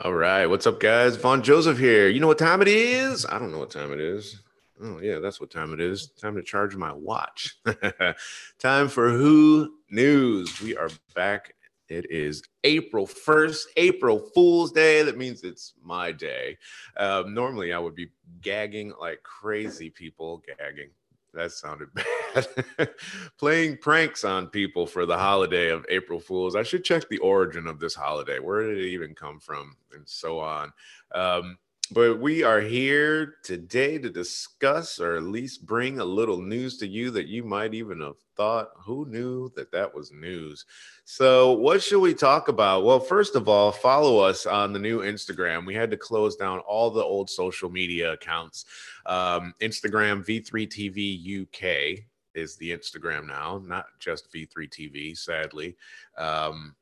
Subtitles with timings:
[0.00, 0.46] All right.
[0.46, 1.14] What's up, guys?
[1.14, 2.08] Von Joseph here.
[2.08, 3.24] You know what time it is?
[3.26, 4.40] I don't know what time it is.
[4.82, 6.08] Oh, yeah, that's what time it is.
[6.08, 7.56] Time to charge my watch.
[8.58, 10.60] time for Who KNews.
[10.60, 11.54] We are back.
[11.88, 15.04] It is April 1st, April Fool's Day.
[15.04, 16.58] That means it's my day.
[16.96, 20.90] Um, normally, I would be gagging like crazy people, gagging,
[21.34, 22.90] that sounded bad.
[23.38, 26.56] Playing pranks on people for the holiday of April Fools.
[26.56, 28.38] I should check the origin of this holiday.
[28.38, 29.76] Where did it even come from?
[29.92, 30.72] And so on.
[31.14, 31.58] Um,
[31.90, 36.86] but we are here today to discuss or at least bring a little news to
[36.86, 40.64] you that you might even have thought, who knew that that was news?
[41.04, 42.84] So, what should we talk about?
[42.84, 45.66] Well, first of all, follow us on the new Instagram.
[45.66, 48.64] We had to close down all the old social media accounts.
[49.06, 55.76] Um, Instagram V3TV UK is the Instagram now, not just V3TV, sadly.
[56.16, 56.74] Um,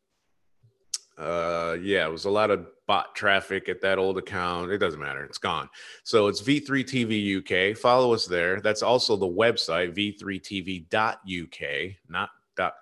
[1.18, 5.00] uh yeah it was a lot of bot traffic at that old account it doesn't
[5.00, 5.66] matter it's gone.
[6.02, 8.60] So it's v3tv uk follow us there.
[8.60, 12.28] That's also the website v3tv.uk not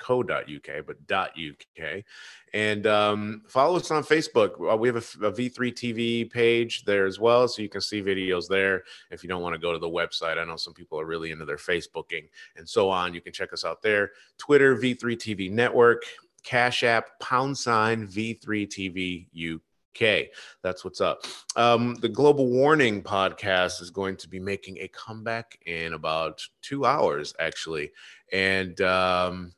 [0.01, 2.05] .co.uk but .uk
[2.53, 4.81] and um, follow us on facebook.
[4.81, 8.49] We have a a v3 tv page there as well so you can see videos
[8.49, 8.83] there.
[9.13, 11.31] If you don't want to go to the website i know some people are really
[11.31, 13.15] into their facebooking and so on.
[13.15, 14.11] You can check us out there.
[14.39, 16.03] Twitter v3 tv network
[16.43, 19.61] Cash App, pound sign V3TV UK.
[19.97, 20.31] Okay,
[20.63, 21.25] that's what's up.
[21.57, 26.85] Um, the Global Warning podcast is going to be making a comeback in about two
[26.85, 27.91] hours, actually.
[28.33, 29.53] And um,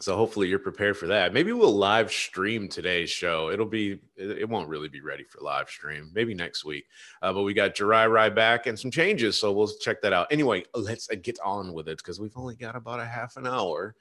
[0.00, 1.32] so hopefully you're prepared for that.
[1.32, 3.50] Maybe we'll live stream today's show.
[3.50, 6.10] It'll be, it won't really be ready for live stream.
[6.12, 6.84] Maybe next week.
[7.22, 9.38] Uh, but we got Jirai Rai back and some changes.
[9.38, 10.26] So we'll check that out.
[10.32, 13.94] Anyway, let's get on with it because we've only got about a half an hour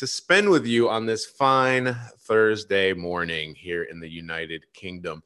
[0.00, 5.22] to spend with you on this fine Thursday morning here in the United Kingdom.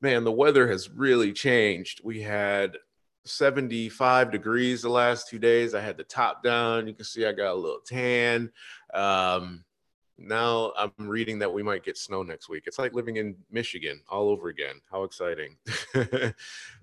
[0.00, 2.00] Man, the weather has really changed.
[2.02, 2.76] We had
[3.24, 5.76] 75 degrees the last two days.
[5.76, 6.88] I had the top down.
[6.88, 8.50] You can see I got a little tan.
[8.92, 9.64] Um,
[10.18, 12.64] now I'm reading that we might get snow next week.
[12.66, 14.80] It's like living in Michigan all over again.
[14.90, 15.56] How exciting.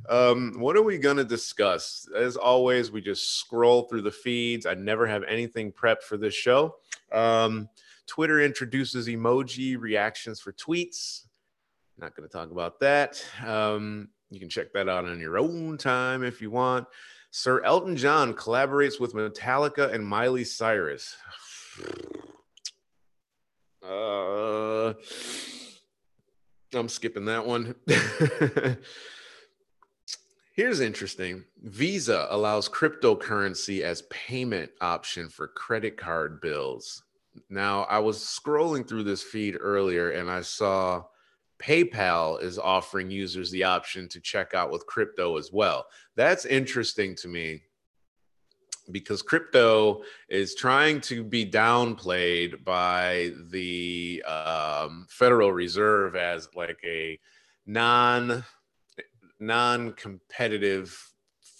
[0.09, 2.07] um, what are we going to discuss?
[2.15, 4.67] As always, we just scroll through the feeds.
[4.67, 6.75] I never have anything prepped for this show.
[7.11, 7.69] Um,
[8.05, 11.25] Twitter introduces emoji reactions for tweets.
[11.97, 13.23] Not going to talk about that.
[13.45, 16.87] Um, you can check that out on your own time if you want.
[17.31, 21.17] Sir Elton John collaborates with Metallica and Miley Cyrus.
[23.87, 24.93] Uh,
[26.73, 27.75] I'm skipping that one.
[30.55, 31.43] Here's interesting.
[31.63, 37.03] Visa allows cryptocurrency as payment option for credit card bills.
[37.49, 41.03] Now, I was scrolling through this feed earlier and I saw
[41.59, 45.87] PayPal is offering users the option to check out with crypto as well.
[46.15, 47.63] That's interesting to me
[48.91, 57.19] because crypto is trying to be downplayed by the um, Federal Reserve as like a
[57.65, 58.43] non
[59.39, 60.97] non-competitive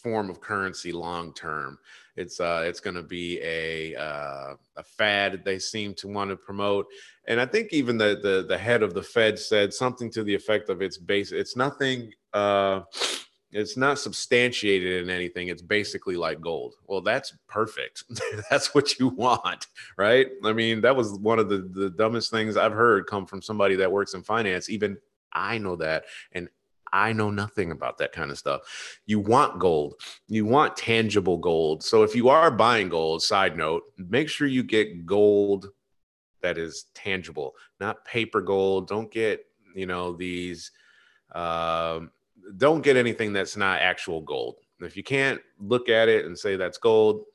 [0.04, 1.78] form of currency long term.
[2.16, 6.36] It's uh, it's going to be a uh, a fad they seem to want to
[6.36, 6.86] promote,
[7.28, 10.36] and I think even the the the head of the Fed said something to the
[10.36, 11.32] effect of it's base.
[11.32, 12.12] It's nothing.
[12.32, 12.82] Uh,
[13.54, 15.48] it's not substantiated in anything.
[15.48, 16.76] It's basically like gold.
[16.88, 18.04] Well, that's perfect.
[18.50, 20.28] that's what you want, right?
[20.44, 23.76] I mean, that was one of the, the dumbest things I've heard come from somebody
[23.76, 24.70] that works in finance.
[24.70, 24.98] Even
[25.32, 26.06] I know that.
[26.32, 26.50] And
[26.92, 28.62] I know nothing about that kind of stuff.
[29.06, 29.96] You want gold,
[30.28, 31.84] you want tangible gold.
[31.84, 35.70] So if you are buying gold, side note, make sure you get gold
[36.42, 38.88] that is tangible, not paper gold.
[38.88, 40.72] Don't get, you know, these.
[41.34, 42.12] Um,
[42.58, 44.56] don't get anything that's not actual gold.
[44.80, 47.26] If you can't look at it and say that's gold,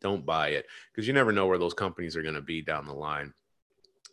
[0.00, 2.86] don't buy it because you never know where those companies are going to be down
[2.86, 3.32] the line.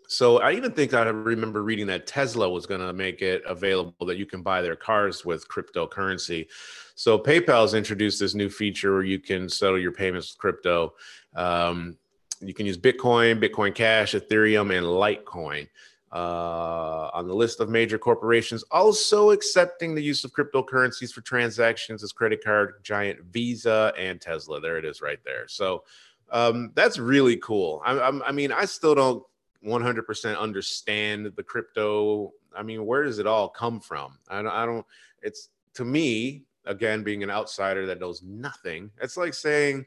[0.07, 4.05] So I even think I remember reading that Tesla was going to make it available
[4.05, 6.47] that you can buy their cars with cryptocurrency.
[6.95, 10.93] So PayPal's introduced this new feature where you can settle your payments with crypto.
[11.35, 11.97] Um,
[12.39, 15.67] you can use Bitcoin, Bitcoin Cash, Ethereum, and Litecoin
[16.11, 22.03] uh, on the list of major corporations, also accepting the use of cryptocurrencies for transactions
[22.03, 24.59] as credit card giant Visa and Tesla.
[24.61, 25.47] There it is, right there.
[25.47, 25.83] So
[26.31, 27.81] um, that's really cool.
[27.85, 29.23] I, I, I mean, I still don't
[29.65, 32.31] 100% understand the crypto.
[32.55, 34.17] I mean, where does it all come from?
[34.29, 34.85] I don't, I don't.
[35.21, 38.91] It's to me, again, being an outsider that knows nothing.
[39.01, 39.85] It's like saying,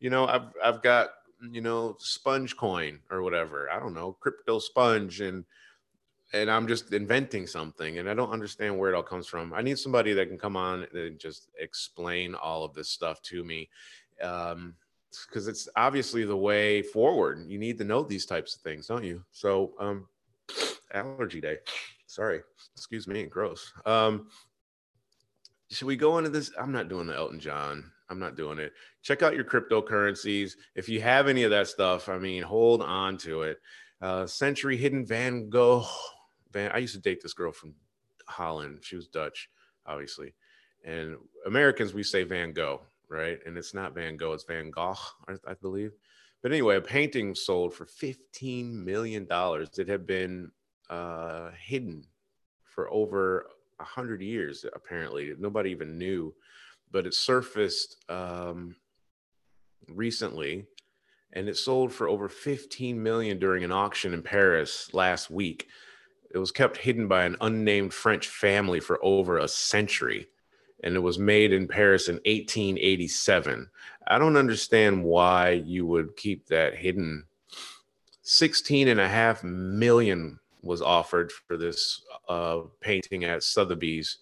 [0.00, 1.10] you know, I've I've got
[1.50, 3.70] you know sponge coin or whatever.
[3.70, 5.44] I don't know crypto sponge and
[6.32, 9.52] and I'm just inventing something and I don't understand where it all comes from.
[9.52, 13.44] I need somebody that can come on and just explain all of this stuff to
[13.44, 13.68] me.
[14.22, 14.74] Um,
[15.26, 17.46] because it's obviously the way forward.
[17.48, 19.22] You need to know these types of things, don't you?
[19.30, 20.08] So, um,
[20.92, 21.58] allergy day.
[22.06, 22.40] Sorry,
[22.74, 23.72] excuse me, gross.
[23.84, 24.28] Um,
[25.70, 26.50] should we go into this?
[26.58, 27.90] I'm not doing the Elton John.
[28.08, 28.72] I'm not doing it.
[29.02, 30.52] Check out your cryptocurrencies.
[30.74, 33.58] If you have any of that stuff, I mean, hold on to it.
[34.00, 35.86] Uh, Century Hidden Van Gogh.
[36.52, 37.74] Van, I used to date this girl from
[38.28, 38.78] Holland.
[38.82, 39.48] She was Dutch,
[39.86, 40.34] obviously.
[40.84, 41.16] And
[41.46, 43.38] Americans, we say Van Gogh, right?
[43.44, 44.94] And it's not Van Gogh, it's Van Gogh,
[45.28, 45.92] I, I believe.
[46.42, 50.52] But anyway, a painting sold for $15 million that had been
[50.88, 52.06] uh, hidden
[52.62, 53.48] for over
[53.78, 55.34] 100 years, apparently.
[55.38, 56.32] Nobody even knew.
[56.90, 58.76] But it surfaced um,
[59.88, 60.66] recently
[61.32, 65.68] and it sold for over 15 million during an auction in Paris last week.
[66.30, 70.28] It was kept hidden by an unnamed French family for over a century
[70.82, 73.68] and it was made in Paris in 1887.
[74.06, 77.24] I don't understand why you would keep that hidden.
[78.22, 84.18] 16 and a half million was offered for this uh, painting at Sotheby's,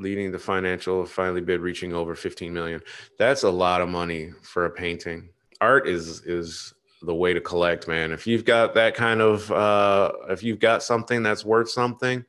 [0.00, 2.80] leading the financial finally bid reaching over 15 million.
[3.18, 5.28] That's a lot of money for a painting.
[5.60, 8.12] Art is is the way to collect, man.
[8.12, 12.24] If you've got that kind of uh, if you've got something that's worth something,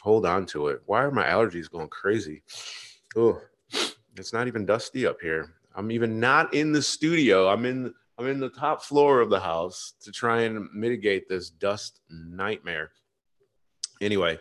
[0.00, 0.82] hold on to it.
[0.86, 2.42] Why are my allergies going crazy?
[3.16, 3.40] Oh,
[4.16, 5.54] it's not even dusty up here.
[5.74, 7.48] I'm even not in the studio.
[7.48, 11.50] I'm in I'm in the top floor of the house to try and mitigate this
[11.50, 12.90] dust nightmare.
[14.00, 14.38] Anyway,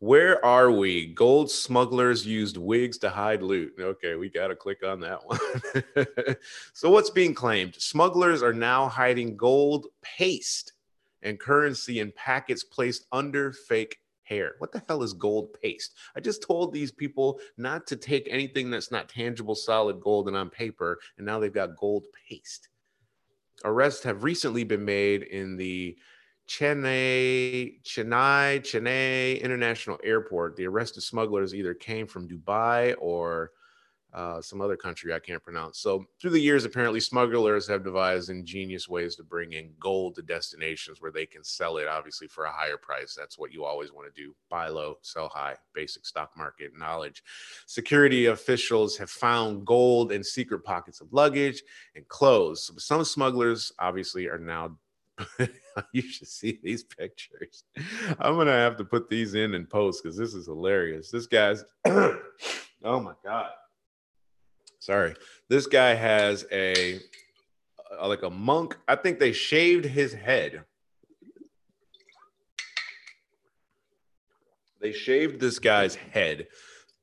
[0.00, 1.06] where are we?
[1.06, 3.74] Gold smugglers used wigs to hide loot.
[3.78, 6.36] Okay, we got to click on that one.
[6.72, 7.74] so, what's being claimed?
[7.76, 10.72] Smugglers are now hiding gold paste
[11.22, 14.54] and currency in packets placed under fake hair.
[14.58, 15.94] What the hell is gold paste?
[16.16, 20.36] I just told these people not to take anything that's not tangible, solid gold and
[20.36, 22.70] on paper, and now they've got gold paste.
[23.66, 25.98] Arrests have recently been made in the
[26.50, 30.56] Chennai, Chennai, Chennai International Airport.
[30.56, 33.52] The arrested smugglers either came from Dubai or
[34.12, 35.78] uh, some other country I can't pronounce.
[35.78, 40.22] So, through the years, apparently, smugglers have devised ingenious ways to bring in gold to
[40.22, 43.14] destinations where they can sell it, obviously, for a higher price.
[43.16, 47.22] That's what you always want to do buy low, sell high, basic stock market knowledge.
[47.66, 51.62] Security officials have found gold in secret pockets of luggage
[51.94, 52.72] and clothes.
[52.78, 54.76] Some smugglers, obviously, are now.
[55.92, 57.64] you should see these pictures.
[58.18, 61.10] I'm gonna have to put these in and post because this is hilarious.
[61.10, 62.20] This guy's, oh
[62.82, 63.50] my god,
[64.80, 65.14] Sorry.
[65.48, 67.00] This guy has a,
[67.98, 68.78] a like a monk.
[68.88, 70.64] I think they shaved his head.
[74.80, 76.48] They shaved this guy's head.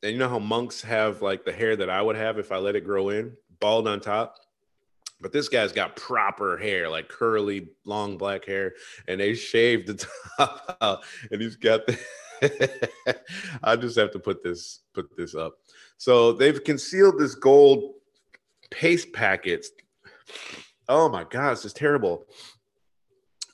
[0.02, 2.58] And you know how monks have like the hair that I would have if I
[2.58, 4.36] let it grow in, bald on top?
[5.20, 8.74] But this guy's got proper hair, like curly, long black hair,
[9.08, 12.00] and they shaved the top out, and he's got the.
[13.64, 15.58] I just have to put this put this up.
[15.98, 17.96] So they've concealed this gold
[18.70, 19.72] paste packets.
[20.88, 22.26] Oh my God, this is terrible.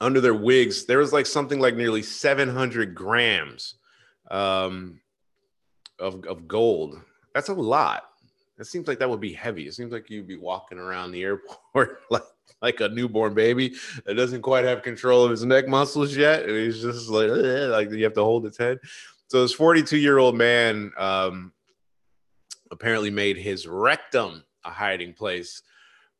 [0.02, 3.76] Under their wigs, there was like something like nearly 700 grams
[4.30, 5.00] um,
[5.98, 7.00] of, of gold.
[7.34, 8.04] That's a lot.
[8.64, 9.68] It seems like that would be heavy.
[9.68, 12.24] It seems like you'd be walking around the airport like
[12.62, 16.58] like a newborn baby that doesn't quite have control of his neck muscles yet, and
[16.58, 18.80] he's just like like you have to hold its head.
[19.28, 21.52] So this 42 year old man um,
[22.72, 25.62] apparently made his rectum a hiding place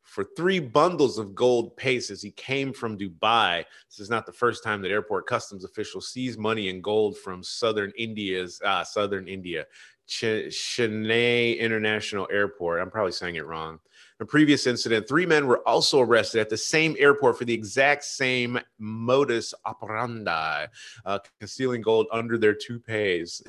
[0.02, 3.64] for three bundles of gold paste as he came from Dubai.
[3.88, 7.42] This is not the first time that airport customs officials seized money and gold from
[7.42, 9.64] southern India's uh, southern India,
[10.06, 12.80] Ch- Chennai International Airport.
[12.80, 13.80] I'm probably saying it wrong
[14.20, 17.54] In a previous incident, three men were also arrested at the same airport for the
[17.54, 20.66] exact same modus operandi,
[21.06, 23.42] uh, concealing gold under their toupees.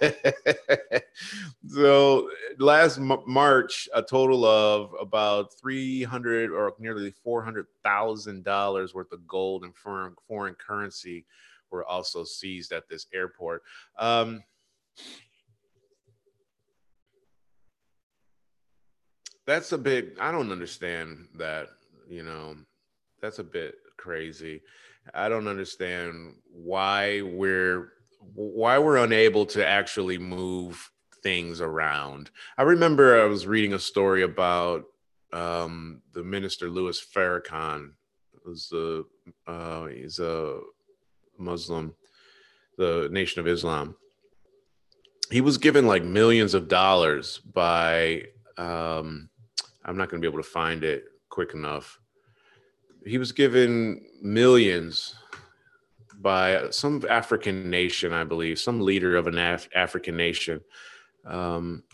[1.66, 9.64] so last M- March, a total of about 300 or nearly $400,000 worth of gold
[9.64, 11.24] and foreign, foreign currency
[11.70, 13.62] were also seized at this airport.
[13.98, 14.42] Um,
[19.46, 21.68] that's a bit i don't understand that
[22.08, 22.56] you know
[23.20, 24.60] that's a bit crazy
[25.14, 27.92] i don't understand why we're
[28.34, 30.90] why we're unable to actually move
[31.22, 34.84] things around i remember i was reading a story about
[35.32, 37.90] um, the minister louis farrakhan
[38.44, 39.04] was the
[39.46, 40.60] uh, he's a
[41.38, 41.94] Muslim,
[42.78, 43.96] the Nation of Islam.
[45.30, 48.24] He was given like millions of dollars by,
[48.56, 49.28] um,
[49.86, 51.98] I'm not going to be able to find it quick enough.
[53.04, 55.14] He was given millions
[56.18, 60.60] by some African nation, I believe, some leader of an Af- African nation.
[61.24, 61.84] Um,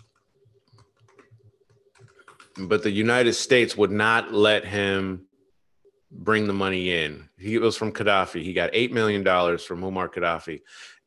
[2.56, 5.26] but the United States would not let him
[6.10, 7.28] bring the money in.
[7.38, 8.42] He was from Gaddafi.
[8.42, 10.60] He got $8 million from Muammar Gaddafi.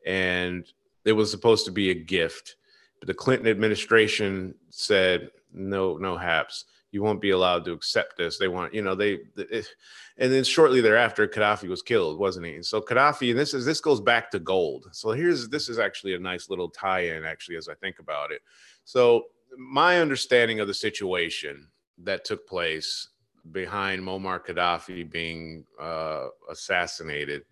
[0.04, 0.66] And
[1.04, 2.56] it was supposed to be a gift.
[3.00, 6.64] But the Clinton administration said, no, no haps.
[6.96, 8.38] You won't be allowed to accept this.
[8.38, 9.66] They want, you know, they, it,
[10.16, 12.54] and then shortly thereafter, Gaddafi was killed, wasn't he?
[12.54, 14.86] And so Gaddafi, and this is this goes back to gold.
[14.92, 18.40] So here's this is actually a nice little tie-in, actually, as I think about it.
[18.86, 19.24] So
[19.58, 23.10] my understanding of the situation that took place
[23.52, 27.42] behind Muammar Gaddafi being uh, assassinated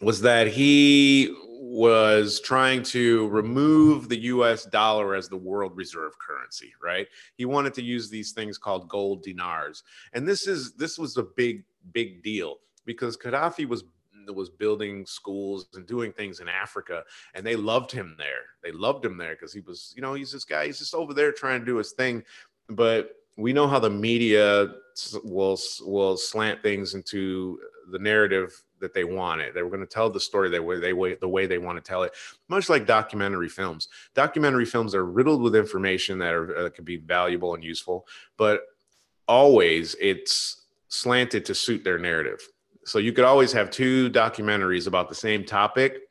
[0.00, 1.34] was that he
[1.74, 7.08] was trying to remove the US dollar as the world reserve currency, right?
[7.34, 9.82] He wanted to use these things called gold dinars.
[10.12, 13.82] And this is this was a big big deal because Gaddafi was
[14.28, 17.02] was building schools and doing things in Africa
[17.34, 18.44] and they loved him there.
[18.62, 21.12] They loved him there because he was, you know, he's this guy, he's just over
[21.12, 22.22] there trying to do his thing.
[22.68, 24.74] But we know how the media
[25.24, 27.58] will will slant things into
[27.90, 29.54] the narrative that they want it.
[29.54, 31.82] They were going to tell the story that way they way the way they want
[31.82, 32.12] to tell it.
[32.48, 33.88] Much like documentary films.
[34.14, 38.60] Documentary films are riddled with information that are uh, can be valuable and useful, but
[39.26, 42.40] always it's slanted to suit their narrative.
[42.84, 46.02] So you could always have two documentaries about the same topic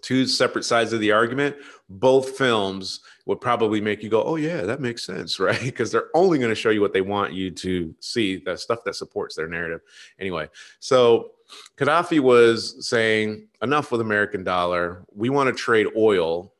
[0.00, 1.56] two separate sides of the argument,
[1.88, 5.60] both films would probably make you go, "Oh yeah, that makes sense," right?
[5.60, 8.84] Because they're only going to show you what they want you to see, the stuff
[8.84, 9.80] that supports their narrative.
[10.18, 10.48] Anyway,
[10.78, 11.32] so
[11.76, 15.04] Gaddafi was saying, "Enough with American dollar.
[15.14, 16.54] We want to trade oil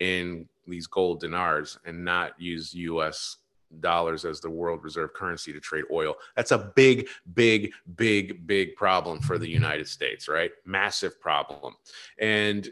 [0.00, 3.38] in these gold dinars and not use U.S."
[3.80, 6.14] dollars as the world reserve currency to trade oil.
[6.36, 10.50] That's a big, big, big, big problem for the United States, right?
[10.64, 11.74] Massive problem.
[12.18, 12.68] And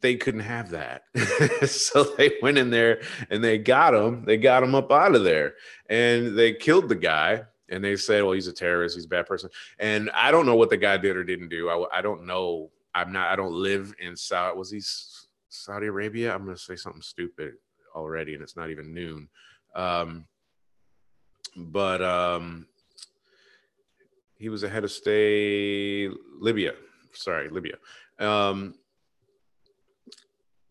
[0.00, 1.02] they couldn't have that.
[1.68, 4.24] so they went in there and they got him.
[4.24, 5.54] They got him up out of there
[5.88, 7.44] and they killed the guy.
[7.70, 8.94] And they said, well, he's a terrorist.
[8.94, 9.50] He's a bad person.
[9.78, 11.70] And I don't know what the guy did or didn't do.
[11.70, 12.70] I, I don't know.
[12.94, 14.56] I'm not, I don't live in Saudi.
[14.56, 14.80] Was he
[15.48, 16.34] Saudi Arabia?
[16.34, 17.54] I'm going to say something stupid
[17.94, 19.28] already and it's not even noon.
[19.74, 20.26] Um,
[21.56, 22.66] but um,
[24.36, 26.72] he was a head of state, Libya.
[27.12, 27.76] Sorry, Libya.
[28.18, 28.74] Um,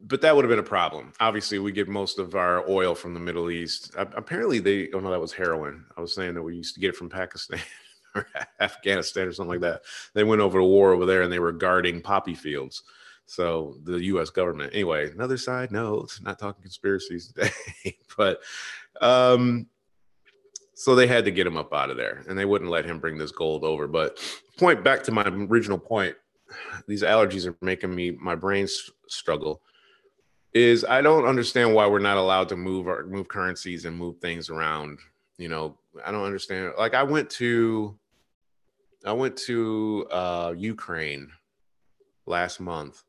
[0.05, 1.13] but that would have been a problem.
[1.19, 3.93] Obviously, we get most of our oil from the Middle East.
[3.97, 5.85] Apparently, they oh no, that was heroin.
[5.97, 7.59] I was saying that we used to get it from Pakistan
[8.15, 8.27] or
[8.59, 9.83] Afghanistan or something like that.
[10.13, 12.83] They went over to war over there and they were guarding poppy fields.
[13.25, 14.29] So the U.S.
[14.29, 14.73] government.
[14.73, 16.19] Anyway, another side note.
[16.21, 18.41] Not talking conspiracies today, but
[18.99, 19.67] um,
[20.73, 22.99] so they had to get him up out of there, and they wouldn't let him
[22.99, 23.87] bring this gold over.
[23.87, 24.19] But
[24.57, 26.15] point back to my original point,
[26.87, 28.67] these allergies are making me my brain
[29.07, 29.61] struggle.
[30.53, 34.17] Is I don't understand why we're not allowed to move our move currencies and move
[34.17, 34.99] things around.
[35.37, 36.73] You know, I don't understand.
[36.77, 37.97] Like I went to,
[39.03, 41.31] I went to uh, Ukraine
[42.27, 43.03] last month,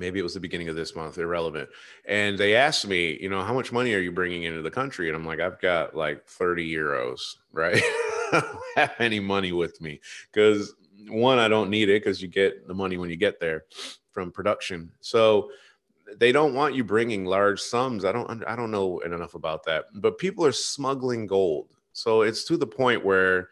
[0.00, 1.68] maybe it was the beginning of this month, irrelevant.
[2.06, 5.08] And they asked me, you know, how much money are you bringing into the country?
[5.08, 7.20] And I'm like, I've got like 30 euros,
[7.52, 7.80] right?
[8.76, 10.00] Have any money with me
[10.32, 10.74] because
[11.08, 13.64] one, I don't need it because you get the money when you get there
[14.12, 14.90] from production.
[15.00, 15.50] So
[16.18, 18.04] they don't want you bringing large sums.
[18.04, 21.68] I don't, I don't know enough about that, but people are smuggling gold.
[21.92, 23.48] So it's to the point where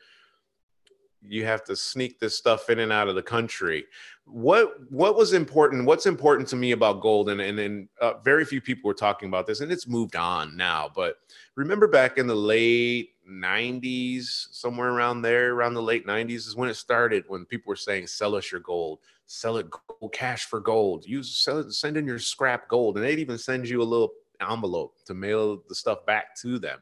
[1.23, 3.85] you have to sneak this stuff in and out of the country
[4.25, 8.45] what what was important what's important to me about gold and and, and uh, very
[8.45, 11.17] few people were talking about this and it's moved on now but
[11.57, 16.69] remember back in the late 90s somewhere around there around the late 90s is when
[16.69, 20.59] it started when people were saying sell us your gold sell it gold, cash for
[20.59, 23.85] gold use sell it, send in your scrap gold and they'd even send you a
[23.85, 26.81] little envelope to mail the stuff back to them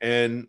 [0.00, 0.48] and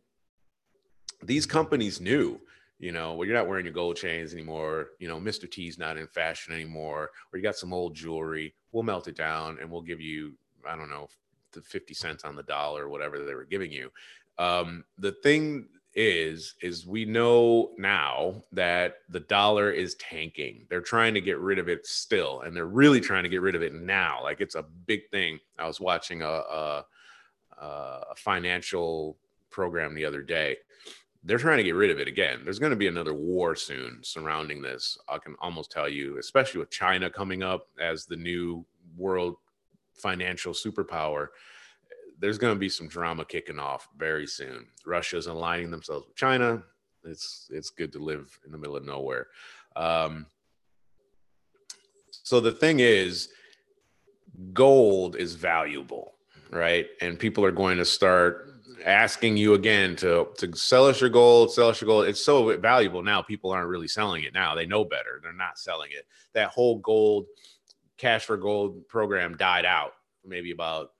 [1.23, 2.39] these companies knew
[2.77, 4.89] you know, well, you're not wearing your gold chains anymore.
[4.99, 5.49] You know, Mr.
[5.49, 8.53] T's not in fashion anymore, or you got some old jewelry.
[8.71, 10.33] We'll melt it down and we'll give you,
[10.67, 11.07] I don't know,
[11.53, 13.91] the 50 cents on the dollar whatever they were giving you.
[14.37, 20.65] Um, the thing is, is we know now that the dollar is tanking.
[20.69, 23.55] They're trying to get rid of it still, and they're really trying to get rid
[23.55, 24.21] of it now.
[24.21, 25.39] Like it's a big thing.
[25.57, 26.85] I was watching a, a,
[27.61, 29.17] a financial
[29.49, 30.57] program the other day
[31.25, 32.41] they're trying to get rid of it again.
[32.43, 34.97] There's going to be another war soon surrounding this.
[35.09, 38.63] I can almost tell you, especially with China coming up as the new
[38.95, 39.35] world
[39.95, 41.29] financial superpower.
[42.19, 44.67] There's going to be some drama kicking off very soon.
[44.85, 46.63] Russia's aligning themselves with China.
[47.03, 49.27] It's it's good to live in the middle of nowhere.
[49.75, 50.25] Um,
[52.23, 53.29] so the thing is,
[54.53, 56.15] gold is valuable,
[56.49, 56.87] right?
[57.01, 58.49] And people are going to start
[58.85, 62.07] asking you again to to sell us your gold, sell us your gold.
[62.07, 63.21] It's so valuable now.
[63.21, 64.55] People aren't really selling it now.
[64.55, 65.19] They know better.
[65.21, 66.07] They're not selling it.
[66.33, 67.25] That whole gold
[67.97, 69.93] cash for gold program died out.
[70.25, 70.91] Maybe about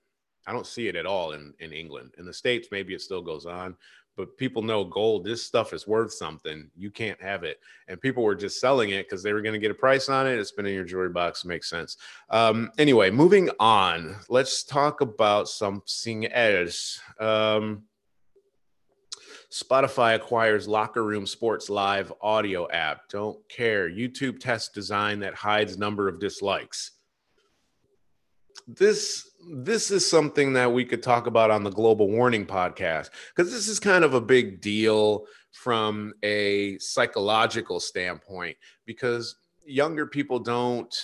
[0.46, 2.14] I don't see it at all in in England.
[2.18, 3.76] In the states, maybe it still goes on,
[4.16, 5.24] but people know gold.
[5.24, 6.70] This stuff is worth something.
[6.76, 9.58] You can't have it, and people were just selling it because they were going to
[9.58, 10.38] get a price on it.
[10.38, 11.44] It's been in your jewelry box.
[11.44, 11.96] Makes sense.
[12.30, 14.16] Um, anyway, moving on.
[14.28, 17.00] Let's talk about something else.
[17.20, 17.84] Um,
[19.52, 23.08] Spotify acquires Locker Room Sports Live audio app.
[23.08, 23.88] Don't care.
[23.88, 26.92] YouTube test design that hides number of dislikes.
[28.66, 33.52] This this is something that we could talk about on the Global Warning podcast because
[33.52, 40.94] this is kind of a big deal from a psychological standpoint because younger people don't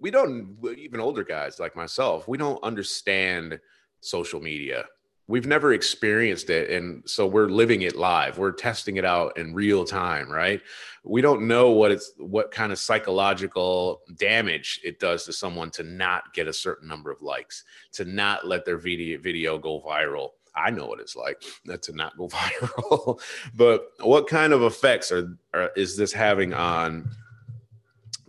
[0.00, 3.58] we don't even older guys like myself we don't understand
[4.00, 4.84] social media
[5.26, 8.38] we've never experienced it and so we're living it live.
[8.38, 10.60] We're testing it out in real time right?
[11.04, 15.82] We don't know what it's what kind of psychological damage it does to someone to
[15.82, 20.30] not get a certain number of likes to not let their video video go viral.
[20.56, 21.42] I know what it's like
[21.82, 23.20] to not go viral.
[23.54, 27.10] But what kind of effects are, are is this having on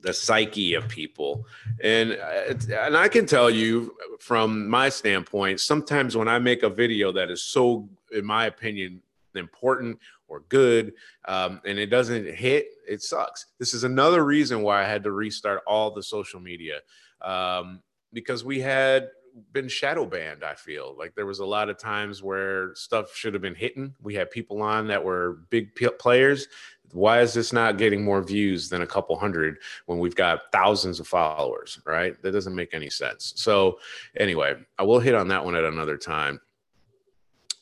[0.06, 1.46] the psyche of people.
[1.84, 6.70] And uh, and i can tell you from my standpoint sometimes when i make a
[6.70, 9.02] video that is so in my opinion
[9.34, 10.94] important or good
[11.28, 13.48] um, and it doesn't hit it sucks.
[13.60, 16.80] This is another reason why i had to restart all the social media
[17.22, 17.82] um,
[18.14, 19.10] because we had
[19.52, 20.96] been shadow banned i feel.
[20.98, 23.94] Like there was a lot of times where stuff should have been hitting.
[24.02, 26.48] We had people on that were big players
[26.92, 31.00] why is this not getting more views than a couple hundred when we've got thousands
[31.00, 32.22] of followers right?
[32.22, 33.34] That doesn't make any sense.
[33.36, 33.80] So
[34.18, 36.40] anyway i will hit on that one at another time.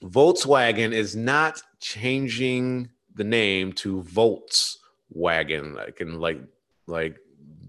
[0.04, 6.42] Volkswagen is not changing the name to Voltswagen like in like
[6.88, 7.18] like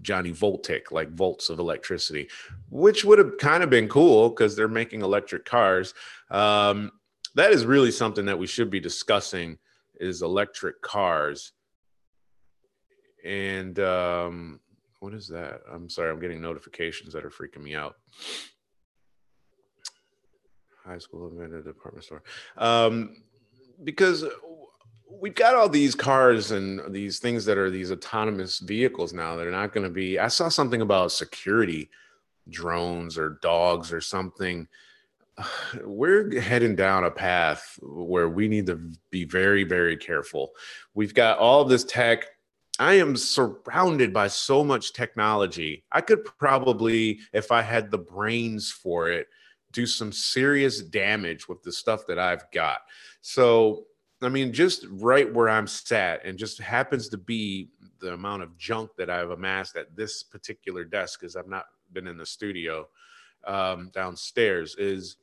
[0.01, 2.27] johnny voltic like volts of electricity
[2.69, 5.93] which would have kind of been cool because they're making electric cars.
[6.29, 6.91] Um,
[7.35, 9.57] that is really something that we should be discussing
[9.99, 11.53] is electric cars
[13.25, 14.59] and um,
[14.99, 15.61] what is that?
[15.71, 17.95] I'm sorry, I'm getting notifications that are freaking me out.
[20.85, 22.21] High school invented department store.
[22.57, 23.23] Um,
[23.83, 24.23] because
[25.09, 29.47] we've got all these cars and these things that are these autonomous vehicles now that
[29.47, 30.19] are not going to be.
[30.19, 31.89] I saw something about security
[32.49, 34.67] drones or dogs or something.
[35.83, 40.51] We're heading down a path where we need to be very, very careful.
[40.93, 42.27] We've got all of this tech
[42.77, 45.85] I am surrounded by so much technology.
[45.91, 49.27] I could probably, if I had the brains for it,
[49.71, 52.79] do some serious damage with the stuff that I've got.
[53.21, 53.85] So,
[54.21, 57.69] I mean, just right where I'm sat, and just happens to be
[57.99, 62.07] the amount of junk that I've amassed at this particular desk, because I've not been
[62.07, 62.87] in the studio
[63.47, 65.15] um, downstairs, is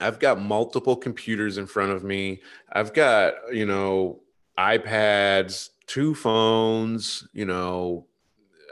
[0.00, 2.40] I've got multiple computers in front of me.
[2.72, 4.20] I've got, you know,
[4.58, 8.06] iPads, two phones, you know,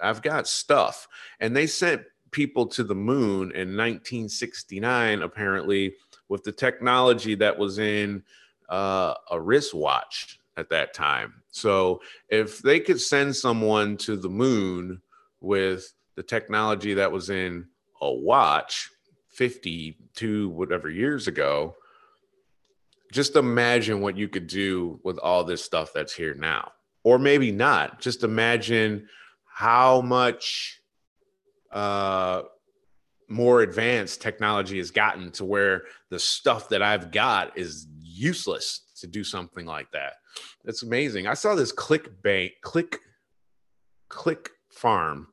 [0.03, 1.09] I've got stuff.
[1.41, 5.95] And they sent people to the moon in 1969, apparently,
[6.29, 8.23] with the technology that was in
[8.69, 11.35] uh, a wristwatch at that time.
[11.51, 15.01] So if they could send someone to the moon
[15.41, 17.67] with the technology that was in
[18.01, 18.91] a watch
[19.39, 21.77] 52 whatever years ago,
[23.13, 26.73] just imagine what you could do with all this stuff that's here now
[27.05, 28.01] or maybe not.
[28.01, 29.09] Just imagine
[29.47, 30.83] how much
[31.73, 32.43] uh,
[33.29, 39.07] more advanced technology has gotten to where the stuff that I've got is useless to
[39.07, 40.15] do something like that.
[40.65, 41.27] That's amazing.
[41.27, 42.99] I saw this click bank, click,
[44.09, 45.29] click farm.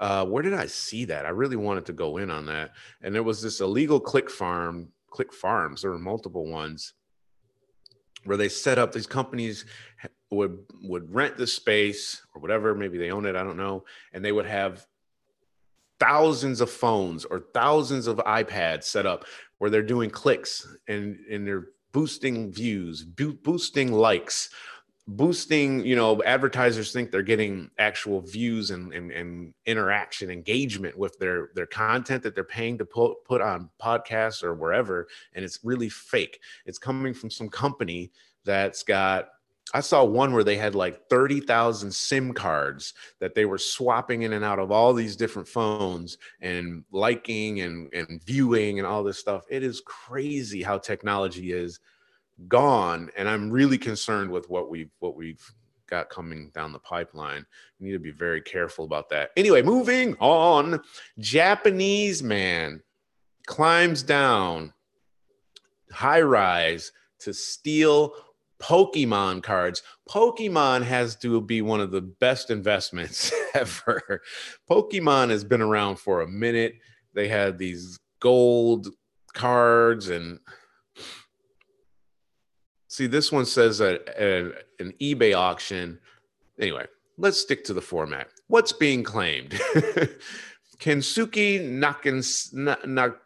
[0.00, 1.26] Uh, where did I see that?
[1.26, 2.72] I really wanted to go in on that.
[3.02, 5.82] And there was this illegal click farm, click farms.
[5.82, 6.94] There were multiple ones
[8.24, 9.64] where they set up these companies
[10.30, 13.82] would would rent the space or whatever maybe they own it i don't know
[14.12, 14.86] and they would have
[15.98, 19.24] thousands of phones or thousands of ipads set up
[19.58, 24.50] where they're doing clicks and and they're boosting views, bo- boosting likes,
[25.16, 31.18] boosting you know advertisers think they're getting actual views and, and, and interaction engagement with
[31.18, 35.58] their their content that they're paying to put, put on podcasts or wherever and it's
[35.64, 38.12] really fake it's coming from some company
[38.44, 39.30] that's got
[39.72, 44.32] I saw one where they had like 30,000 SIM cards that they were swapping in
[44.32, 49.20] and out of all these different phones and liking and, and viewing and all this
[49.20, 49.44] stuff.
[49.48, 51.78] It is crazy how technology is
[52.48, 53.10] gone.
[53.16, 55.42] And I'm really concerned with what we've what we've
[55.88, 57.44] got coming down the pipeline.
[57.78, 59.30] We need to be very careful about that.
[59.36, 60.80] Anyway, moving on.
[61.18, 62.82] Japanese man
[63.46, 64.72] climbs down
[65.92, 68.14] high rise to steal
[68.60, 69.82] Pokemon cards.
[70.08, 74.22] Pokemon has to be one of the best investments ever.
[74.70, 76.74] Pokemon has been around for a minute.
[77.14, 78.88] They had these gold
[79.32, 80.38] cards and
[82.90, 84.18] see this one says that
[84.80, 85.98] an eBay auction.
[86.58, 86.84] Anyway,
[87.16, 88.28] let's stick to the format.
[88.48, 89.52] What's being claimed?
[90.80, 91.78] Kensuke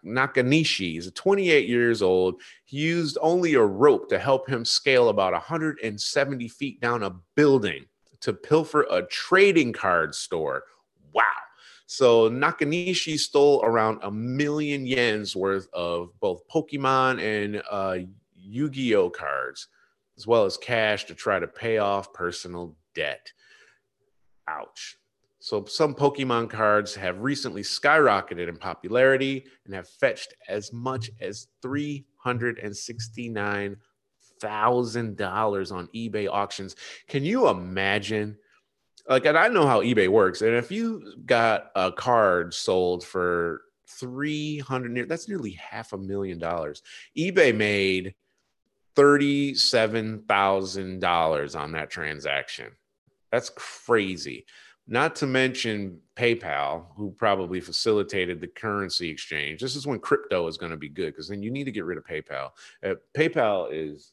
[0.05, 2.43] Nakanishi is 28 years old.
[2.65, 7.87] He used only a rope to help him scale about 170 feet down a building
[8.21, 10.65] to pilfer a trading card store.
[11.13, 11.23] Wow.
[11.87, 17.99] So Nakanishi stole around a million yens worth of both Pokemon and uh,
[18.45, 19.69] Yu Gi Oh cards,
[20.17, 23.33] as well as cash to try to pay off personal debt.
[24.47, 24.97] Ouch.
[25.41, 31.49] So some Pokemon cards have recently skyrocketed in popularity and have fetched as much as
[31.61, 33.77] three hundred and sixty-nine
[34.41, 36.77] thousand dollars on eBay auctions.
[37.09, 38.39] Can you imagine?
[39.07, 40.41] Like, and I know how eBay works.
[40.41, 46.39] And if you got a card sold for three hundred, that's nearly half a million
[46.39, 46.83] dollars.
[47.17, 48.15] eBay made
[48.97, 52.73] thirty-seven thousand dollars on that transaction.
[53.31, 54.47] That's crazy.
[54.87, 59.61] Not to mention PayPal, who probably facilitated the currency exchange.
[59.61, 61.87] This is when crypto is going to be good because then you need to get
[61.87, 62.51] rid of PayPal.
[62.85, 64.13] Uh, PayPal is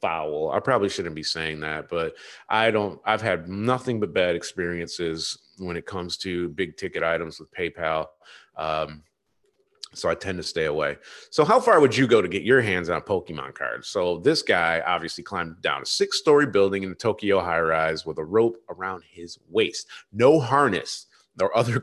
[0.00, 0.50] foul.
[0.50, 2.16] I probably shouldn't be saying that, but
[2.48, 7.38] I don't, I've had nothing but bad experiences when it comes to big ticket items
[7.38, 8.08] with PayPal.
[8.56, 9.04] Um,
[9.96, 10.98] so I tend to stay away.
[11.30, 13.88] So how far would you go to get your hands on Pokemon cards?
[13.88, 18.18] So this guy obviously climbed down a six-story building in the Tokyo high rise with
[18.18, 21.06] a rope around his waist, no harness
[21.40, 21.82] or other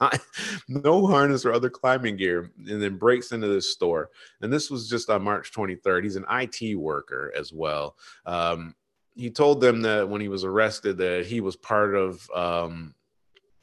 [0.68, 4.10] no harness or other climbing gear, and then breaks into this store.
[4.40, 6.04] And this was just on March 23rd.
[6.04, 7.96] He's an IT worker as well.
[8.26, 8.74] Um,
[9.14, 12.94] he told them that when he was arrested that he was part of um,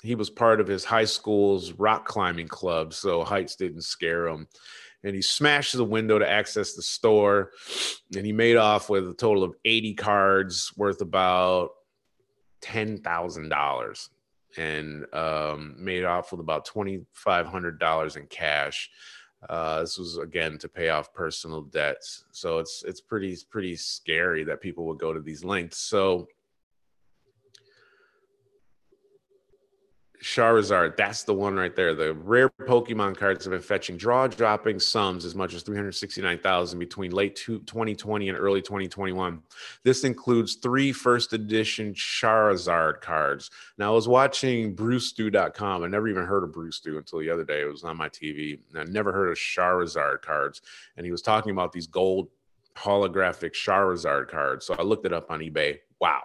[0.02, 4.48] he was part of his high school's rock climbing club, so heights didn't scare him.
[5.04, 7.52] And he smashed the window to access the store,
[8.16, 11.72] and he made off with a total of 80 cards worth about
[12.62, 14.10] ten thousand dollars,
[14.58, 18.90] and um, made off with about twenty five hundred dollars in cash.
[19.50, 24.44] Uh, this was again to pay off personal debts, so it's it's pretty pretty scary
[24.44, 25.80] that people would go to these lengths.
[25.80, 26.28] So
[30.24, 31.96] Charizard, that's the one right there.
[31.96, 37.12] The rare Pokemon cards have been fetching draw dropping sums as much as 369,000 between
[37.12, 39.42] late 2020 and early 2021.
[39.84, 43.50] This includes three first edition Charizard cards.
[43.80, 45.84] Now, I was watching BrewStew.com.
[45.84, 47.62] I never even heard of BrewStew until the other day.
[47.62, 48.60] It was on my TV.
[48.76, 50.62] I never heard of Charizard cards.
[50.98, 52.30] And he was talking about these gold
[52.76, 54.68] holographic Charizard cards.
[54.68, 55.80] So I looked it up on eBay.
[56.00, 56.22] Wow.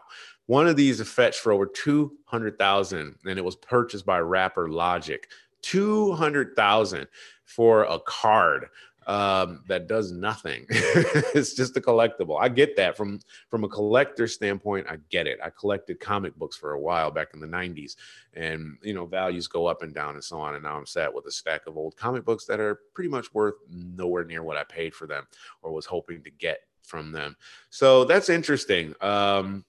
[0.47, 5.29] One of these is fetched for over 200,000 and it was purchased by rapper Logic.
[5.63, 7.09] 200,000
[7.45, 8.69] for a card
[9.07, 10.67] um, that does nothing.
[10.71, 12.39] it's just a collectible.
[12.41, 14.87] I get that from from a collector standpoint.
[14.91, 15.39] I get it.
[15.43, 17.97] I collected comic books for a while back in the 90s
[18.35, 21.13] and you know values go up and down and so on and now I'm sat
[21.13, 24.57] with a stack of old comic books that are pretty much worth nowhere near what
[24.57, 25.27] I paid for them
[25.63, 27.37] or was hoping to get from them.
[27.71, 28.95] So that's interesting.
[29.01, 29.65] Um,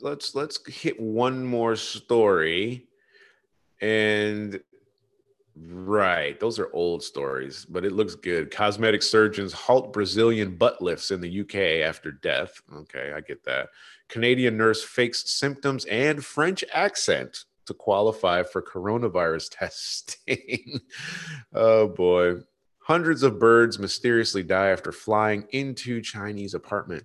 [0.00, 2.86] let's let's hit one more story.
[3.80, 4.60] And
[5.54, 8.50] right those are old stories but it looks good.
[8.50, 12.60] Cosmetic surgeons halt brazilian butt lifts in the uk after death.
[12.74, 13.68] Okay i get that.
[14.08, 20.80] Canadian nurse fakes symptoms and french accent to qualify for coronavirus testing.
[21.52, 22.36] Oh boy
[22.84, 27.04] Hundreds of birds mysteriously die after flying into Chinese apartment.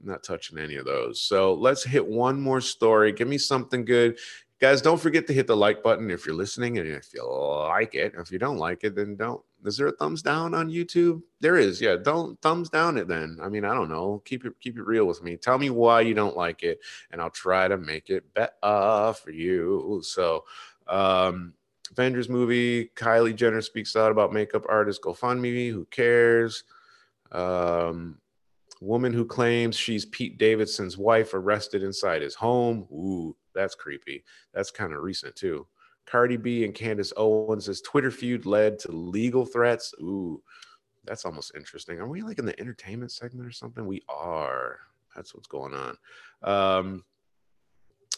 [0.00, 1.20] I'm not touching any of those.
[1.20, 3.10] So let's hit one more story.
[3.12, 4.18] Give me something good.
[4.60, 7.94] Guys, don't forget to hit the like button if you're listening and if you like
[7.94, 8.14] it.
[8.16, 11.22] If you don't like it, then don't Is there a thumbs down on YouTube?
[11.40, 11.80] There is.
[11.80, 13.38] Yeah, don't thumbs down it then.
[13.42, 14.22] I mean, I don't know.
[14.24, 15.36] Keep it keep it real with me.
[15.36, 19.30] Tell me why you don't like it, and I'll try to make it better for
[19.30, 20.00] you.
[20.02, 20.44] So,
[20.86, 21.54] um,
[21.90, 22.90] Avengers movie.
[22.96, 25.70] Kylie Jenner speaks out about makeup artist GoFundMe.
[25.70, 26.64] Who cares?
[27.32, 28.18] Um,
[28.80, 32.86] woman who claims she's Pete Davidson's wife arrested inside his home.
[32.92, 34.24] Ooh, that's creepy.
[34.52, 35.66] That's kind of recent too.
[36.06, 39.94] Cardi B and Candace Owens' Twitter feud led to legal threats.
[40.00, 40.42] Ooh,
[41.04, 41.98] that's almost interesting.
[41.98, 43.86] Are we like in the entertainment segment or something?
[43.86, 44.80] We are.
[45.16, 45.96] That's what's going on.
[46.42, 47.04] Um,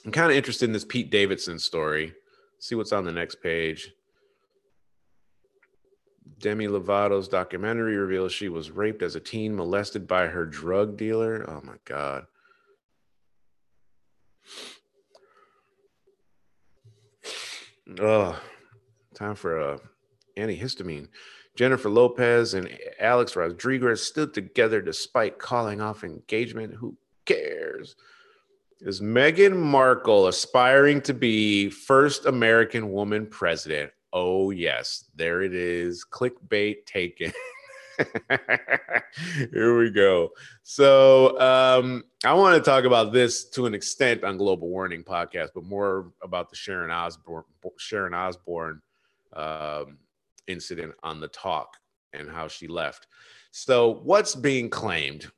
[0.04, 2.12] I'm kind of interested in this Pete Davidson story.
[2.58, 3.92] See what's on the next page.
[6.38, 11.44] Demi Lovato's documentary reveals she was raped as a teen, molested by her drug dealer.
[11.48, 12.26] Oh my God.
[18.00, 18.40] Oh,
[19.14, 19.80] time for a
[20.36, 21.08] antihistamine.
[21.56, 26.74] Jennifer Lopez and Alex Rodriguez stood together despite calling off engagement.
[26.74, 27.96] Who cares?
[28.80, 33.90] Is Meghan Markle aspiring to be first American woman president?
[34.12, 36.04] Oh, yes, there it is.
[36.04, 37.32] Clickbait taken.
[39.50, 40.30] Here we go.
[40.62, 45.50] So, um, I want to talk about this to an extent on Global Warning podcast,
[45.54, 47.44] but more about the Sharon Osbourne,
[47.78, 48.82] Sharon Osbourne
[49.32, 49.96] um,
[50.48, 51.78] incident on the talk
[52.12, 53.06] and how she left.
[53.52, 55.30] So, what's being claimed?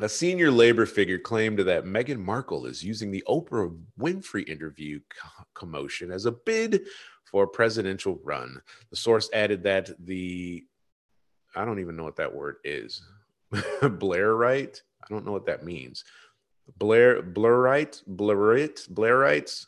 [0.00, 5.00] A senior labor figure claimed that Meghan Markle is using the Oprah Winfrey interview
[5.54, 6.82] commotion as a bid
[7.24, 8.60] for a presidential run.
[8.90, 10.64] The source added that the
[11.56, 13.02] I don't even know what that word is.
[13.52, 14.82] Blairite?
[15.02, 16.04] I don't know what that means.
[16.76, 19.66] Blair Blairite, Blairite, Blairites.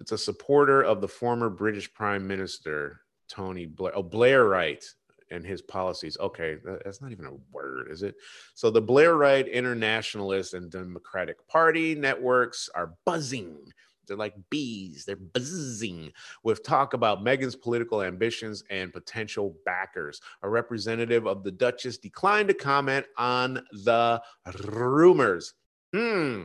[0.00, 3.92] It's a supporter of the former British Prime Minister Tony Blair.
[3.96, 4.86] Oh, Blairite
[5.32, 6.16] and his policies.
[6.20, 8.14] Okay, that's not even a word, is it?
[8.54, 13.58] So the Blairite Internationalist and Democratic Party networks are buzzing
[14.06, 15.04] they're like bees.
[15.04, 20.20] They're buzzing with talk about Meghan's political ambitions and potential backers.
[20.42, 24.20] A representative of the Duchess declined to comment on the
[24.64, 25.54] rumors.
[25.94, 26.44] Hmm.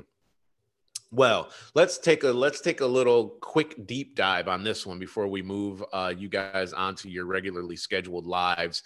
[1.11, 5.27] Well, let's take a let's take a little quick deep dive on this one before
[5.27, 8.83] we move uh, you guys onto your regularly scheduled lives.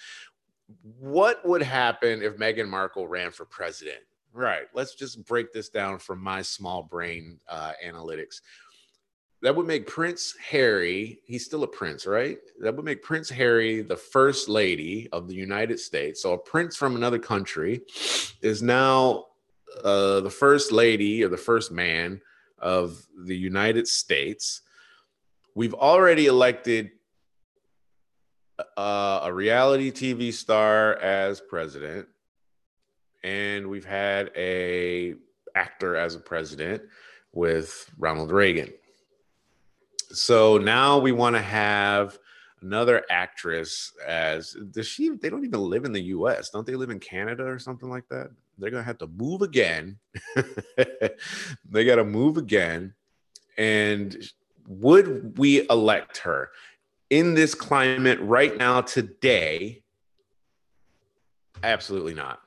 [0.99, 3.99] What would happen if Meghan Markle ran for president?
[4.34, 4.67] Right.
[4.73, 8.41] Let's just break this down from my small brain uh, analytics.
[9.41, 12.38] That would make Prince Harry, he's still a prince, right?
[12.60, 16.21] That would make Prince Harry the first lady of the United States.
[16.21, 17.81] So a prince from another country
[18.43, 19.25] is now
[19.84, 22.21] uh, the first lady or the first man
[22.60, 24.62] of the United States.
[25.55, 26.91] We've already elected
[28.77, 32.07] uh, a reality TV star as president
[33.23, 35.15] and we've had a
[35.55, 36.81] actor as a president
[37.34, 38.69] with Ronald Reagan.
[40.12, 42.17] So now we want to have
[42.62, 46.89] another actress as does she they don't even live in the US don't they live
[46.89, 48.30] in Canada or something like that?
[48.58, 49.97] They're going to have to move again.
[51.69, 52.93] They got to move again.
[53.58, 54.15] And
[54.67, 56.52] would we elect her?
[57.10, 59.84] In this climate right now today
[61.63, 62.39] absolutely not.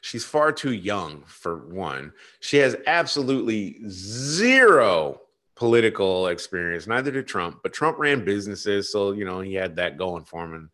[0.00, 2.12] She's far too young, for one.
[2.40, 5.20] She has absolutely zero
[5.58, 6.86] political experience.
[6.86, 10.44] Neither did Trump, but Trump ran businesses, so you know he had that going for
[10.44, 10.54] him.
[10.54, 10.68] And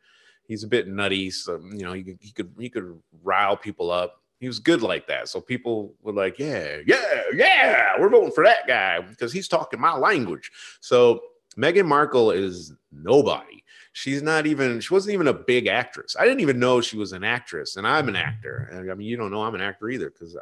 [0.46, 3.90] he's a bit nutty, so you know he could he could he could rile people
[3.90, 4.20] up.
[4.38, 8.44] He was good like that, so people were like, "Yeah, yeah, yeah, we're voting for
[8.44, 11.22] that guy because he's talking my language." So
[11.56, 16.40] Meghan Markle is nobody she's not even she wasn't even a big actress i didn't
[16.40, 18.26] even know she was an actress and i'm an mm.
[18.26, 20.36] actor and i mean you don't know i'm an actor either because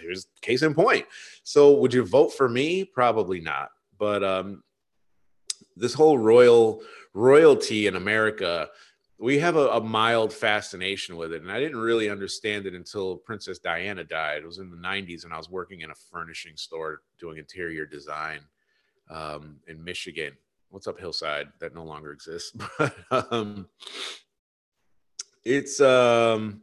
[0.00, 1.06] here's case in point.
[1.44, 2.84] So would you vote for me?
[2.84, 3.70] Probably not.
[3.98, 4.62] But um
[5.76, 6.82] this whole royal
[7.14, 8.68] royalty in america
[9.20, 11.42] we have a, a, mild fascination with it.
[11.42, 14.42] And i didn't really understand it until princess diana died.
[14.42, 17.86] It was in the 90s and i was working in a furnishing store doing interior
[17.86, 18.40] design
[19.10, 20.32] um, in michigan.
[20.70, 21.48] What's up hillside?
[21.60, 22.52] That no longer exists.
[22.78, 23.68] But um
[25.44, 26.60] it's um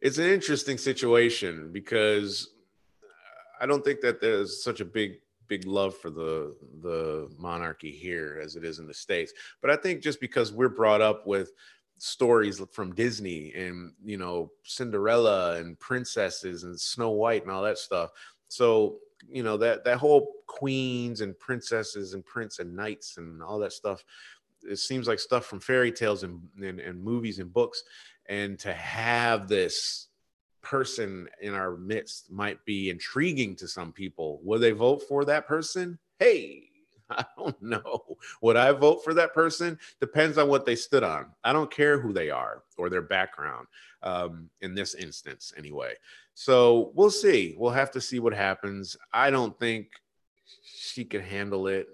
[0.00, 2.50] it's an interesting situation because
[3.60, 8.40] i don't think that there's such a big big love for the the monarchy here
[8.42, 11.52] as it is in the states but i think just because we're brought up with
[11.98, 17.76] stories from disney and you know cinderella and princesses and snow white and all that
[17.76, 18.10] stuff
[18.48, 18.96] so
[19.28, 23.72] you know that that whole queens and princesses and prince and knights and all that
[23.72, 24.02] stuff
[24.68, 27.82] it seems like stuff from fairy tales and, and, and movies and books.
[28.30, 30.06] And to have this
[30.62, 34.40] person in our midst might be intriguing to some people.
[34.44, 35.98] Will they vote for that person?
[36.20, 36.68] Hey,
[37.10, 38.16] I don't know.
[38.40, 39.78] Would I vote for that person?
[40.00, 41.26] Depends on what they stood on.
[41.42, 43.66] I don't care who they are or their background
[44.04, 45.94] um, in this instance, anyway.
[46.34, 47.56] So we'll see.
[47.58, 48.96] We'll have to see what happens.
[49.12, 49.88] I don't think
[50.62, 51.88] she could handle it.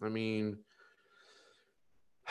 [0.00, 0.56] I mean,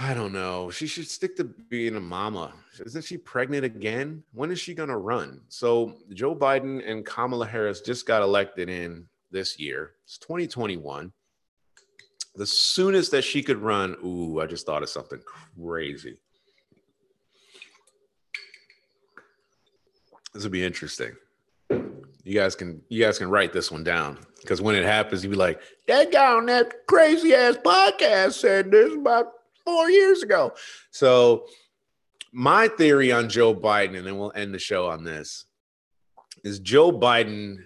[0.04, 0.72] I don't know.
[0.72, 2.54] She should stick to being a mama.
[2.84, 4.24] Isn't she pregnant again?
[4.34, 5.42] When is she going to run?
[5.48, 9.92] So, Joe Biden and Kamala Harris just got elected in this year.
[10.04, 11.14] It's 2021.
[12.34, 15.22] The soonest that she could run, ooh, I just thought of something
[15.56, 16.18] crazy.
[20.34, 21.16] This would be interesting.
[21.70, 25.32] You guys can you guys can write this one down because when it happens, you'd
[25.32, 29.34] be like, "That guy on that crazy ass podcast said this about
[29.72, 30.54] four years ago."
[30.92, 31.48] So,
[32.32, 35.46] my theory on Joe Biden, and then we'll end the show on this,
[36.44, 37.58] is Joe Biden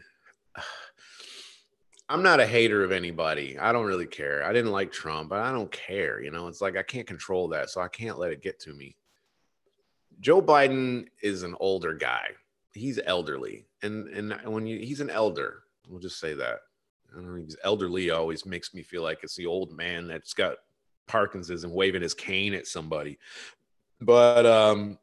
[2.10, 3.58] I'm not a hater of anybody.
[3.58, 4.44] I don't really care.
[4.44, 6.22] I didn't like Trump, but I don't care.
[6.22, 8.74] You know, it's like I can't control that, so I can't let it get to
[8.74, 8.96] me.
[10.20, 12.28] Joe Biden is an older guy.
[12.74, 16.60] He's elderly, and and when you he's an elder, we'll just say that.
[17.12, 17.36] I don't know.
[17.36, 20.58] He's elderly always makes me feel like it's the old man that's got
[21.08, 23.18] Parkinson's and waving his cane at somebody.
[24.02, 24.98] But um,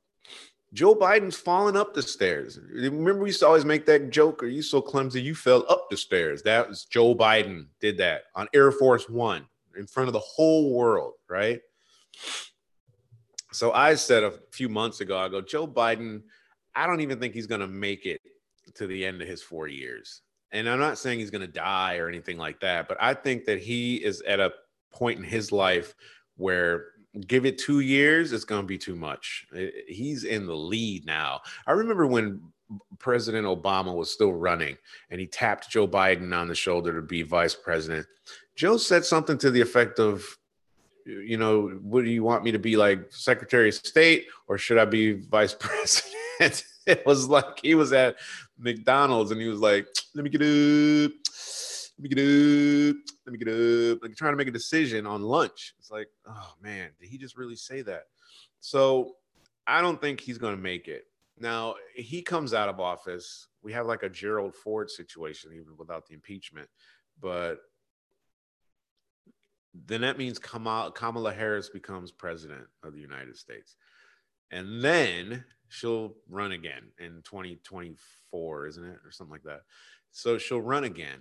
[0.73, 2.59] Joe Biden's falling up the stairs.
[2.71, 5.89] Remember, we used to always make that joke, Are you so clumsy you fell up
[5.91, 6.43] the stairs.
[6.43, 10.75] That was Joe Biden did that on Air Force One in front of the whole
[10.75, 11.61] world, right?
[13.53, 16.23] So I said a few months ago, I go, Joe Biden,
[16.75, 18.21] I don't even think he's going to make it
[18.75, 20.23] to the end of his four years.
[20.53, 23.45] And I'm not saying he's going to die or anything like that, but I think
[23.45, 24.53] that he is at a
[24.93, 25.95] point in his life
[26.37, 26.87] where
[27.27, 29.47] give it two years, it's going to be too much.
[29.87, 31.41] He's in the lead now.
[31.67, 32.41] I remember when
[32.99, 34.77] President Obama was still running
[35.11, 38.07] and he tapped Joe Biden on the shoulder to be vice president.
[38.57, 40.25] Joe said something to the effect of,
[41.05, 44.85] you know, do you want me to be like Secretary of State or should I
[44.87, 46.65] be vice president?
[46.87, 48.17] it was like he was at
[48.59, 51.13] McDonald's and he was like, let me get up
[52.03, 55.23] let me get up, let me get up, like trying to make a decision on
[55.23, 55.75] lunch.
[55.79, 58.05] It's like, oh man, did he just really say that?
[58.61, 59.17] So
[59.69, 61.05] I don't think he's going to make it.
[61.39, 63.47] Now he comes out of office.
[63.63, 66.69] We have like a Gerald Ford situation, even without the impeachment.
[67.21, 67.59] But
[69.73, 73.77] then that means Kamala, Harris becomes president of the United States.
[74.51, 78.99] And then she'll run again in 2024, isn't it?
[79.05, 79.61] Or something like that.
[80.11, 81.21] So she'll run again.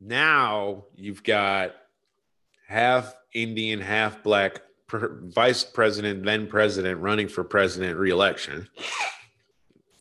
[0.00, 1.74] Now you've got
[2.68, 8.68] half Indian, half black vice president, then president running for president reelection.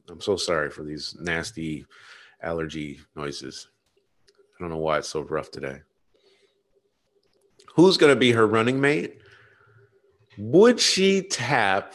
[0.10, 1.86] I'm so sorry for these nasty
[2.42, 3.68] allergy noises.
[4.30, 5.82] I don't know why it's so rough today.
[7.76, 9.20] Who's going to be her running mate?
[10.38, 11.94] Would she tap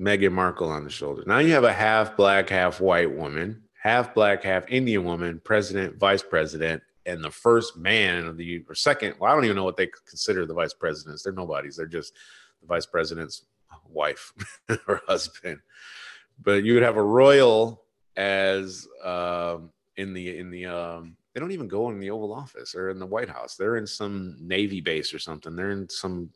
[0.00, 1.24] Meghan Markle on the shoulder?
[1.26, 5.96] Now you have a half black, half white woman half black, half Indian woman, president,
[5.96, 9.14] vice president, and the first man of the or second.
[9.20, 11.22] Well, I don't even know what they consider the vice presidents.
[11.22, 11.76] They're nobodies.
[11.76, 12.12] They're just
[12.60, 13.44] the vice president's
[13.88, 14.32] wife
[14.88, 15.60] or husband.
[16.42, 17.84] But you would have a royal
[18.16, 22.74] as um, in the in the um, they don't even go in the Oval Office
[22.74, 23.54] or in the White House.
[23.54, 25.54] They're in some Navy base or something.
[25.54, 26.30] They're in some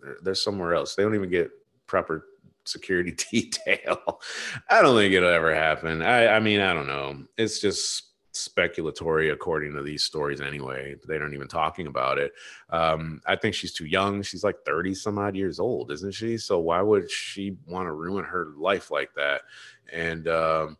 [0.00, 0.94] they're, they're somewhere else.
[0.94, 1.50] They don't even get
[1.86, 2.24] proper
[2.70, 4.20] security detail.
[4.68, 6.02] I don't think it'll ever happen.
[6.02, 7.24] I, I mean, I don't know.
[7.36, 10.94] It's just speculatory according to these stories anyway.
[11.06, 12.32] They aren't even talking about it.
[12.70, 14.22] Um i think she's too young.
[14.22, 16.38] She's like 30 some odd years old isn't she?
[16.38, 19.42] So why would she want to ruin her life like that
[19.92, 20.76] and um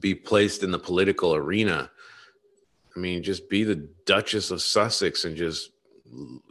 [0.00, 1.90] be placed in the political arena?
[2.96, 5.72] I mean just be the duchess of sussex and just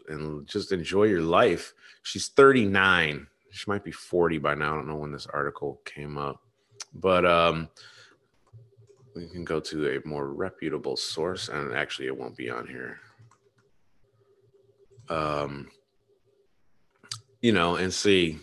[0.08, 1.74] and just enjoy your life.
[2.04, 4.74] She's 39 she might be 40 by now.
[4.74, 6.42] I don't know when this article came up,
[6.94, 7.70] but um,
[9.16, 13.00] we can go to a more reputable source, and actually, it won't be on here.
[15.10, 15.70] Um,
[17.42, 18.40] you know, and see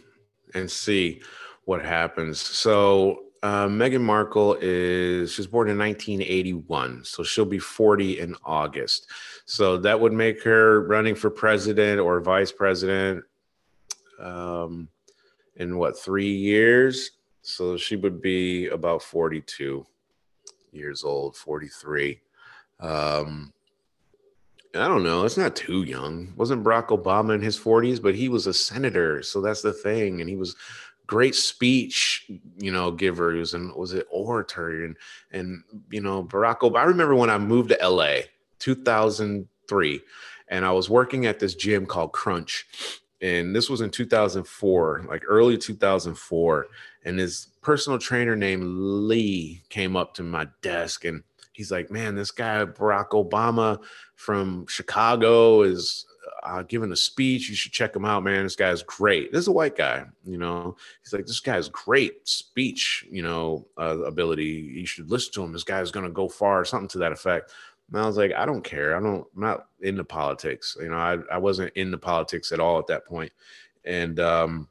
[0.54, 1.22] and see
[1.64, 2.40] what happens.
[2.40, 9.10] So uh, Meghan Markle is she's born in 1981, so she'll be 40 in August.
[9.44, 13.22] So that would make her running for president or vice president.
[14.18, 14.88] Um,
[15.56, 17.12] in what three years?
[17.42, 19.86] So she would be about 42
[20.72, 22.20] years old, 43.
[22.80, 23.52] Um,
[24.74, 25.24] I don't know.
[25.24, 26.32] It's not too young.
[26.36, 29.22] Wasn't Barack Obama in his 40s, but he was a senator.
[29.22, 30.20] So that's the thing.
[30.20, 30.56] And he was
[31.06, 32.28] great speech,
[32.58, 33.32] you know, giver.
[33.32, 34.96] He was was it orator and
[35.30, 36.78] and you know, Barack Obama.
[36.78, 38.22] I remember when I moved to LA,
[38.58, 40.00] 2003,
[40.48, 42.66] and I was working at this gym called Crunch.
[43.24, 46.66] And this was in 2004, like early 2004.
[47.06, 51.22] And his personal trainer named Lee came up to my desk and
[51.52, 53.82] he's like, Man, this guy, Barack Obama
[54.14, 56.04] from Chicago, is
[56.42, 57.48] uh, giving a speech.
[57.48, 58.42] You should check him out, man.
[58.42, 59.32] This guy's great.
[59.32, 60.76] This is a white guy, you know.
[61.02, 64.44] He's like, this guy's great speech, you know, uh, ability.
[64.44, 65.52] You should listen to him.
[65.52, 67.52] This guy's gonna go far, something to that effect.
[67.92, 68.96] And I was like, I don't care.
[68.96, 69.26] I don't.
[69.34, 70.76] I'm not into politics.
[70.80, 73.32] You know, I I wasn't into politics at all at that point.
[73.84, 74.68] And um,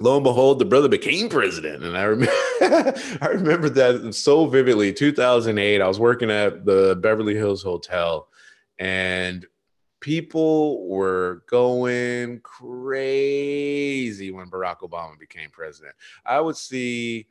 [0.00, 1.82] lo and behold, the brother became president.
[1.82, 2.32] And I remember,
[3.20, 4.92] I remember that so vividly.
[4.92, 8.28] 2008, I was working at the Beverly Hills Hotel,
[8.78, 9.46] and
[10.00, 15.94] people were going crazy when Barack Obama became president.
[16.24, 17.26] I would see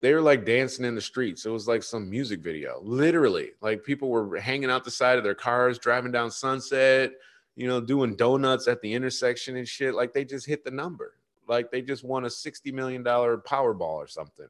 [0.00, 1.44] they were like dancing in the streets.
[1.44, 3.50] It was like some music video, literally.
[3.60, 7.12] Like people were hanging out the side of their cars, driving down Sunset,
[7.54, 9.94] you know, doing donuts at the intersection and shit.
[9.94, 11.16] Like they just hit the number.
[11.46, 14.48] Like they just won a $60 million Powerball or something.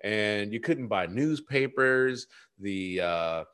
[0.00, 2.26] And you couldn't buy newspapers.
[2.58, 3.44] The, uh,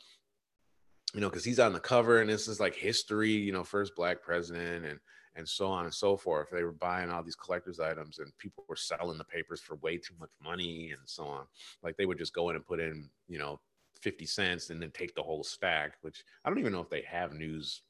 [1.16, 3.96] you know, because he's on the cover and this is like history, you know, first
[3.96, 5.00] black president and
[5.34, 6.48] and so on and so forth.
[6.52, 9.96] They were buying all these collector's items and people were selling the papers for way
[9.96, 11.46] too much money and so on.
[11.82, 13.60] Like they would just go in and put in, you know,
[14.02, 17.02] 50 cents and then take the whole stack, which I don't even know if they
[17.02, 17.82] have news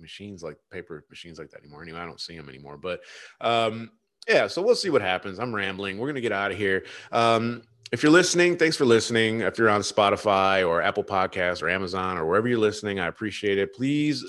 [0.00, 1.82] machines like paper machines like that anymore.
[1.82, 2.76] Anyway, I don't see them anymore.
[2.76, 3.00] But
[3.40, 3.90] um,
[4.28, 5.38] yeah, so we'll see what happens.
[5.38, 5.98] I'm rambling.
[5.98, 6.84] We're gonna get out of here.
[7.10, 7.62] Um,
[7.92, 9.42] if you're listening, thanks for listening.
[9.42, 13.58] If you're on Spotify or Apple Podcasts or Amazon or wherever you're listening, I appreciate
[13.58, 13.74] it.
[13.74, 14.24] Please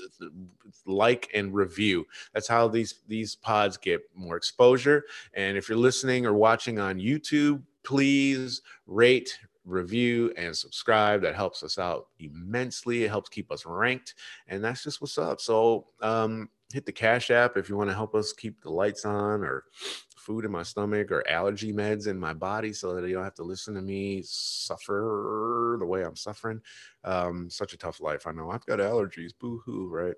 [0.86, 2.06] like and review.
[2.34, 5.04] That's how these these pods get more exposure.
[5.32, 11.22] And if you're listening or watching on YouTube, please rate, review, and subscribe.
[11.22, 13.04] That helps us out immensely.
[13.04, 14.14] It helps keep us ranked,
[14.48, 15.40] and that's just what's up.
[15.40, 19.04] So um, hit the Cash App if you want to help us keep the lights
[19.04, 19.64] on or
[20.16, 23.34] food in my stomach or allergy meds in my body so that you don't have
[23.34, 26.62] to listen to me suffer the way I'm suffering.
[27.04, 28.26] Um, such a tough life.
[28.26, 29.32] I know I've got allergies.
[29.38, 30.14] Boo hoo, right?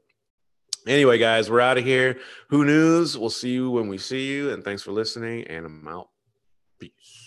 [0.86, 2.20] Anyway, guys, we're out of here.
[2.48, 3.18] Who knows?
[3.18, 4.52] We'll see you when we see you.
[4.52, 5.44] And thanks for listening.
[5.48, 6.10] And I'm out.
[6.78, 7.25] Peace.